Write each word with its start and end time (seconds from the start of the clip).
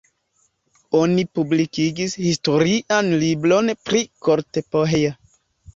Oni 0.99 1.25
publikigis 1.39 2.17
historian 2.23 3.15
libron 3.27 3.71
pri 3.87 4.05
Kortepohja. 4.27 5.17